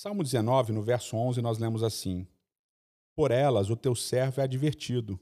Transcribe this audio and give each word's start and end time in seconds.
Salmo 0.00 0.22
19, 0.22 0.72
no 0.72 0.80
verso 0.80 1.16
11, 1.16 1.42
nós 1.42 1.58
lemos 1.58 1.82
assim: 1.82 2.24
Por 3.16 3.32
elas 3.32 3.68
o 3.68 3.74
teu 3.74 3.96
servo 3.96 4.40
é 4.40 4.44
advertido, 4.44 5.18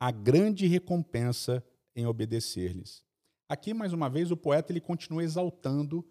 a 0.00 0.10
grande 0.10 0.66
recompensa 0.66 1.64
em 1.94 2.06
obedecer-lhes. 2.06 3.04
Aqui, 3.48 3.72
mais 3.72 3.92
uma 3.92 4.10
vez, 4.10 4.32
o 4.32 4.36
poeta 4.36 4.72
ele 4.72 4.80
continua 4.80 5.22
exaltando 5.22 6.04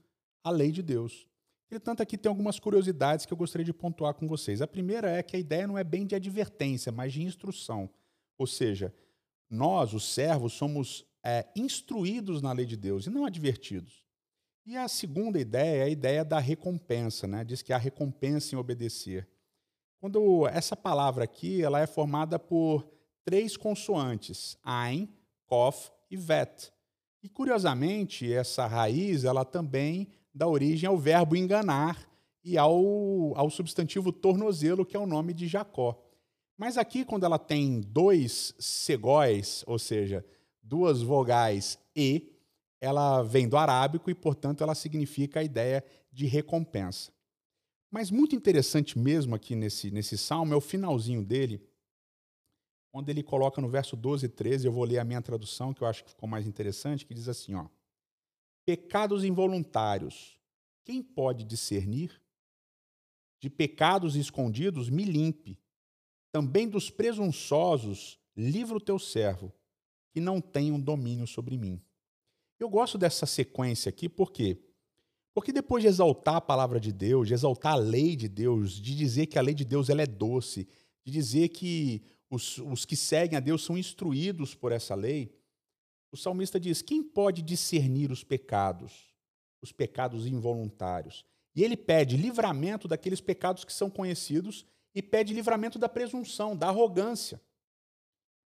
a 0.46 0.50
lei 0.50 0.72
de 0.72 0.82
Deus. 0.82 1.28
Entretanto, 1.70 2.02
aqui 2.02 2.18
tem 2.18 2.30
algumas 2.30 2.58
curiosidades 2.58 3.26
que 3.26 3.34
eu 3.34 3.38
gostaria 3.38 3.66
de 3.66 3.74
pontuar 3.74 4.14
com 4.14 4.30
vocês. 4.30 4.62
A 4.62 4.68
primeira 4.68 5.12
é 5.12 5.22
que 5.22 5.36
a 5.36 5.40
ideia 5.40 5.68
não 5.68 5.78
é 5.78 5.84
bem 5.84 6.06
de 6.06 6.16
advertência, 6.16 6.94
mas 6.94 7.12
de 7.12 7.22
instrução. 7.22 7.90
Ou 8.38 8.48
seja, 8.48 8.96
nós, 9.50 9.94
os 9.94 10.06
servos, 10.06 10.54
somos 10.54 11.06
é, 11.22 11.46
instruídos 11.54 12.42
na 12.42 12.54
lei 12.54 12.66
de 12.66 12.78
Deus 12.78 13.08
e 13.08 13.10
não 13.10 13.26
advertidos. 13.26 14.06
E 14.66 14.76
a 14.76 14.88
segunda 14.88 15.40
ideia 15.40 15.82
é 15.82 15.84
a 15.84 15.90
ideia 15.90 16.26
da 16.26 16.40
recompensa, 16.40 17.28
né? 17.28 17.44
Diz 17.44 17.62
que 17.62 17.72
há 17.72 17.78
recompensa 17.78 18.56
em 18.56 18.58
obedecer. 18.58 19.28
Quando 20.00 20.48
essa 20.48 20.76
palavra 20.76 21.24
aqui, 21.24 21.62
ela 21.62 21.80
é 21.80 21.86
formada 21.86 22.40
por 22.40 22.90
três 23.24 23.56
consoantes, 23.56 24.58
ein, 24.64 25.08
kof 25.46 25.92
e 26.10 26.18
vet. 26.18 26.74
E 27.22 27.30
curiosamente, 27.30 28.32
essa 28.32 28.66
raiz, 28.66 29.24
ela 29.24 29.46
também 29.46 30.08
dá 30.34 30.48
origem 30.48 30.88
ao 30.88 30.98
verbo 30.98 31.36
enganar 31.36 32.10
e 32.44 32.58
ao, 32.58 33.36
ao 33.36 33.50
substantivo 33.52 34.12
tornozelo, 34.12 34.86
que 34.86 34.98
é 34.98 35.00
o 35.00 35.08
nome 35.08 35.34
de 35.34 35.48
Jacó. 35.48 36.00
Mas 36.58 36.78
aqui, 36.78 37.06
quando 37.06 37.24
ela 37.26 37.38
tem 37.40 37.82
dois 37.82 38.56
segóis, 38.58 39.64
ou 39.68 39.78
seja, 39.78 40.26
duas 40.62 41.02
vogais 41.02 41.78
e, 41.96 42.35
ela 42.86 43.24
vem 43.24 43.50
do 43.50 43.58
arábico 43.58 44.12
e, 44.12 44.14
portanto, 44.14 44.64
ela 44.64 44.76
significa 44.76 45.40
a 45.40 45.44
ideia 45.44 45.84
de 46.12 46.28
recompensa. 46.28 47.12
Mas 47.90 48.12
muito 48.12 48.36
interessante 48.36 49.00
mesmo 49.00 49.34
aqui 49.34 49.56
nesse, 49.56 49.90
nesse 49.90 50.18
salmo 50.20 50.54
é 50.54 50.56
o 50.58 50.62
finalzinho 50.62 51.24
dele, 51.24 51.68
onde 52.94 53.12
ele 53.12 53.24
coloca 53.24 53.60
no 53.60 53.68
verso 53.68 53.96
12 53.96 54.28
e 54.28 54.30
13, 54.30 54.68
eu 54.68 54.72
vou 54.72 54.84
ler 54.84 55.00
a 55.00 55.04
minha 55.04 55.22
tradução, 55.22 55.74
que 55.74 55.82
eu 55.82 55.88
acho 55.88 56.04
que 56.04 56.12
ficou 56.12 56.30
mais 56.30 56.46
interessante, 56.46 57.08
que 57.08 57.14
diz 57.16 57.28
assim, 57.28 57.56
ó: 57.56 57.68
Pecados 58.66 59.24
involuntários, 59.24 60.40
quem 60.84 61.02
pode 61.02 61.44
discernir? 61.44 62.22
De 63.42 63.50
pecados 63.50 64.16
escondidos, 64.16 64.90
me 64.92 65.06
limpe. 65.06 65.60
Também 66.32 66.70
dos 66.70 66.92
presunçosos, 66.92 68.20
livra 68.38 68.78
o 68.78 68.82
teu 68.82 69.00
servo, 69.00 69.52
que 70.12 70.20
não 70.20 70.40
tenham 70.40 70.80
domínio 70.80 71.26
sobre 71.26 71.58
mim. 71.58 71.82
Eu 72.60 72.70
gosto 72.70 72.98
dessa 72.98 73.26
sequência 73.26 73.90
aqui, 73.90 74.08
por 74.08 74.32
quê? 74.32 74.58
Porque 75.34 75.52
depois 75.52 75.84
de 75.84 75.90
exaltar 75.90 76.36
a 76.36 76.42
palavra 76.42 76.80
de 76.80 76.94
Deus, 76.94 77.28
de 77.28 77.34
exaltar 77.34 77.74
a 77.74 77.78
lei 77.78 78.16
de 78.16 78.30
Deus, 78.30 78.74
de 78.74 78.96
dizer 78.96 79.26
que 79.26 79.38
a 79.38 79.42
lei 79.42 79.54
de 79.54 79.66
Deus 79.66 79.90
ela 79.90 80.02
é 80.02 80.08
doce, 80.08 80.68
de 81.04 81.12
dizer 81.12 81.50
que 81.50 82.02
os, 82.30 82.58
os 82.60 82.86
que 82.86 82.96
seguem 82.96 83.38
a 83.38 83.42
Deus 83.42 83.64
são 83.64 83.78
instruídos 83.78 84.56
por 84.56 84.72
essa 84.72 84.96
lei, 84.96 85.34
o 86.12 86.18
salmista 86.18 86.58
diz: 86.58 86.82
quem 86.82 87.04
pode 87.04 87.42
discernir 87.42 88.12
os 88.12 88.24
pecados, 88.24 89.14
os 89.62 89.74
pecados 89.74 90.26
involuntários? 90.26 91.26
E 91.54 91.64
ele 91.64 91.76
pede 91.76 92.16
livramento 92.16 92.88
daqueles 92.88 93.20
pecados 93.20 93.66
que 93.66 93.74
são 93.74 93.90
conhecidos 93.90 94.66
e 94.94 95.02
pede 95.02 95.34
livramento 95.34 95.78
da 95.78 95.90
presunção, 95.90 96.56
da 96.56 96.70
arrogância. 96.70 97.42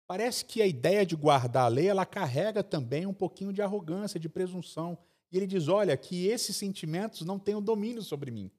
Parece 0.10 0.44
que 0.44 0.60
a 0.60 0.66
ideia 0.66 1.06
de 1.06 1.16
guardar 1.16 1.66
a 1.66 1.68
lei, 1.68 1.88
ela 1.88 2.04
carrega 2.04 2.64
também 2.64 3.06
um 3.06 3.14
pouquinho 3.14 3.54
de 3.54 3.62
arrogância, 3.62 4.20
de 4.20 4.28
presunção. 4.28 4.98
E 5.32 5.38
ele 5.38 5.46
diz: 5.46 5.68
olha, 5.68 5.96
que 5.96 6.26
esses 6.26 6.56
sentimentos 6.56 7.22
não 7.22 7.38
tenham 7.38 7.62
domínio 7.62 8.02
sobre 8.02 8.32
mim. 8.32 8.50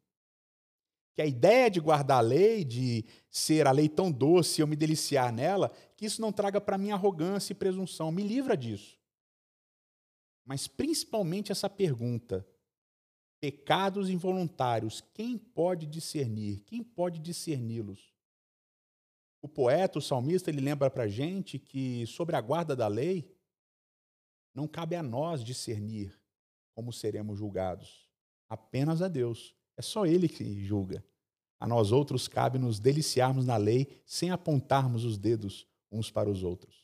Que 1.13 1.23
a 1.23 1.27
ideia 1.27 1.69
de 1.69 1.81
guardar 1.81 2.19
a 2.19 2.21
lei, 2.21 2.65
de 2.65 3.05
ser 3.29 3.67
a 3.67 3.73
lei 3.73 3.89
tão 3.89 4.13
doce 4.13 4.61
e 4.61 4.63
eu 4.63 4.67
me 4.69 4.77
deliciar 4.77 5.33
nela, 5.33 5.73
que 5.97 6.07
isso 6.07 6.21
não 6.21 6.31
traga 6.31 6.61
para 6.61 6.79
mim 6.79 6.93
arrogância 6.93 7.53
e 7.53 7.57
presunção. 7.57 8.13
Me 8.13 8.23
livra 8.23 8.57
disso. 8.57 8.97
Mas 10.45 10.69
principalmente 10.69 11.51
essa 11.51 11.69
pergunta: 11.69 12.47
pecados 13.41 14.09
involuntários, 14.09 15.03
quem 15.13 15.37
pode 15.37 15.85
discernir? 15.87 16.61
Quem 16.61 16.81
pode 16.81 17.19
discerni-los? 17.19 18.20
O 19.43 19.49
poeta, 19.49 19.99
o 19.99 20.03
salmista, 20.03 20.51
ele 20.51 20.61
lembra 20.61 20.91
para 20.91 21.05
a 21.05 21.09
gente 21.09 21.59
que 21.59 22.07
sobre 22.07 22.37
a 22.37 22.41
guarda 22.41 22.77
da 22.77 22.87
lei, 22.89 23.35
não 24.55 24.67
cabe 24.67 24.97
a 24.97 25.03
nós 25.03 25.43
discernir 25.43 26.19
como 26.75 26.93
seremos 26.93 27.39
julgados. 27.39 28.09
Apenas 28.49 29.01
a 29.01 29.09
Deus. 29.09 29.55
É 29.77 29.83
só 29.83 30.05
Ele 30.05 30.29
que 30.29 30.65
julga. 30.65 31.05
A 31.59 31.67
nós 31.67 31.93
outros 31.93 32.27
cabe 32.27 32.59
nos 32.59 32.81
deliciarmos 32.81 33.47
na 33.47 33.57
lei 33.57 34.03
sem 34.05 34.31
apontarmos 34.31 35.05
os 35.05 35.19
dedos 35.19 35.67
uns 35.91 36.11
para 36.11 36.29
os 36.29 36.43
outros. 36.43 36.80